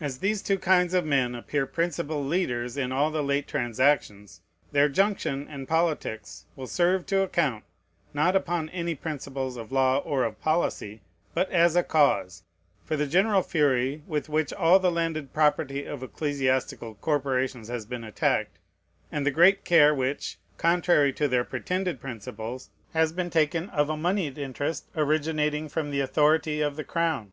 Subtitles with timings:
[0.00, 4.40] As these two kinds of men appear principal leaders in all the late transactions,
[4.72, 7.62] their junction and politics will serve to account,
[8.12, 11.00] not upon any principles of law or of policy,
[11.32, 12.42] but as a cause,
[12.84, 18.02] for the general fury with which all the landed property of ecclesiastical corporations has been
[18.02, 18.58] attacked,
[19.12, 23.96] and the great care which, contrary to their pretended principles, has been taken of a
[23.96, 27.30] moneyed interest originating from the authority of the crown.